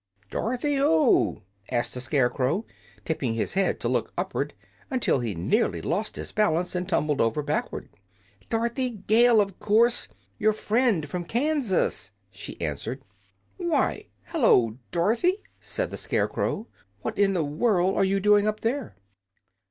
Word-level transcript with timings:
"Dorothy 0.31 0.77
who?" 0.77 1.43
asked 1.71 1.93
the 1.93 2.01
Scarecrow, 2.01 2.65
tipping 3.05 3.35
his 3.35 3.53
head 3.53 3.79
to 3.81 3.87
look 3.87 4.11
upward 4.17 4.55
until 4.89 5.19
he 5.19 5.35
nearly 5.35 5.79
lost 5.79 6.15
his 6.15 6.31
balance 6.31 6.73
and 6.73 6.89
tumbled 6.89 7.21
over 7.21 7.43
backward. 7.43 7.87
"Dorothy 8.49 8.89
Gale, 8.89 9.39
of 9.39 9.59
course. 9.59 10.07
Your 10.39 10.53
friend 10.53 11.07
from 11.07 11.23
Kansas," 11.25 12.11
she 12.31 12.59
answered. 12.59 13.03
"Why, 13.57 14.07
hello, 14.25 14.79
Dorothy!" 14.89 15.43
said 15.59 15.91
the 15.91 15.97
Scarecrow. 15.97 16.67
"What 17.03 17.15
in 17.19 17.35
the 17.35 17.45
world 17.45 17.95
are 17.95 18.03
you 18.03 18.19
doing 18.19 18.47
up 18.47 18.61
there?" 18.61 18.95